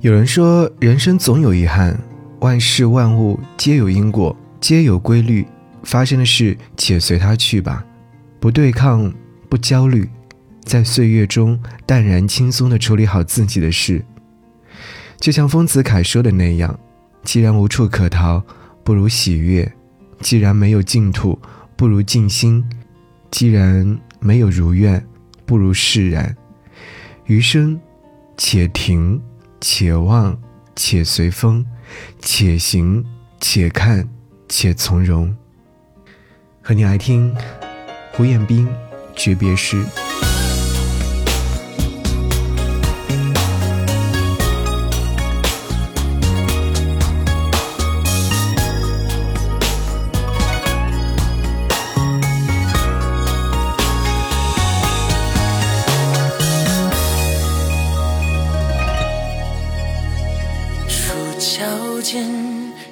[0.00, 1.94] 有人说，人生总有遗憾，
[2.40, 5.46] 万事万物皆有因果，皆有规律，
[5.82, 7.84] 发生的事且随它去吧，
[8.40, 9.12] 不对抗，
[9.50, 10.08] 不焦虑，
[10.64, 14.02] 在岁月中淡然轻松地处理好自己的事。
[15.18, 16.80] 就像丰子恺说的那样
[17.22, 18.42] ：“既然无处可逃，
[18.82, 19.70] 不如喜悦；
[20.20, 21.38] 既然没有净土，
[21.76, 22.62] 不如静心；
[23.30, 25.06] 既然没有如愿，
[25.44, 26.34] 不如释然。
[27.26, 27.78] 余生，
[28.38, 29.20] 且停。”
[29.60, 30.38] 且望，
[30.74, 31.64] 且随风，
[32.20, 33.04] 且行，
[33.40, 34.08] 且看，
[34.48, 35.36] 且从容。
[36.62, 37.34] 和你来听
[38.12, 38.68] 胡彦斌
[39.14, 39.84] 诀别诗。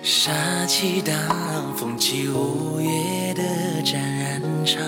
[0.01, 0.31] 杀
[0.67, 1.15] 气荡，
[1.77, 3.43] 风起午夜的
[3.83, 4.81] 战场。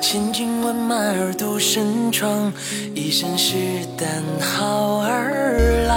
[0.00, 2.52] 千军万马而独身闯，
[2.94, 3.56] 一身是
[3.96, 5.96] 胆好儿郎。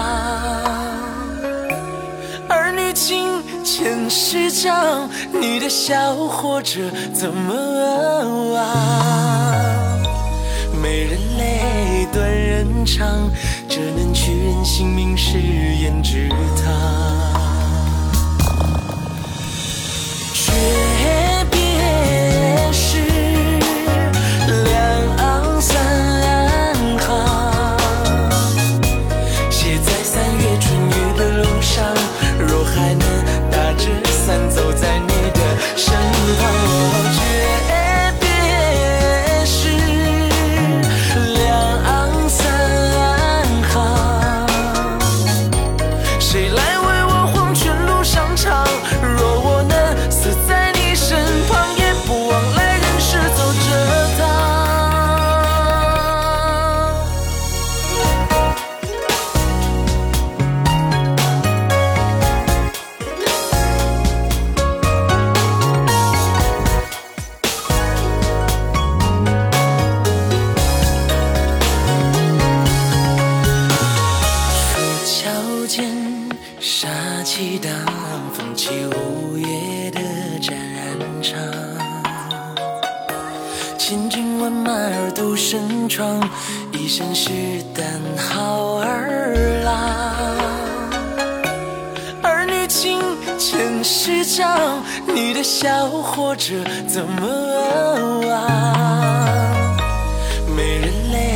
[2.50, 3.24] 儿女情，
[3.64, 6.80] 前世将，你的笑活着
[7.14, 9.91] 怎么忘？
[10.82, 13.30] 美人泪，断人肠。
[13.70, 16.28] 只能取人性命，是胭脂
[75.24, 75.30] 刀
[75.68, 75.88] 剑
[76.60, 76.88] 杀
[77.24, 77.72] 气荡，
[78.34, 80.00] 风起午夜的
[80.42, 80.52] 战
[81.22, 81.38] 场。
[83.78, 86.20] 千军万马而独身闯，
[86.72, 87.30] 一身是
[87.72, 87.86] 胆
[88.18, 89.72] 好儿郎。
[92.24, 93.00] 儿女情，
[93.38, 96.56] 前世账，你的笑活着
[96.88, 97.28] 怎么
[98.28, 98.50] 忘？
[100.56, 101.36] 美人泪，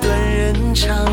[0.00, 1.05] 断人肠。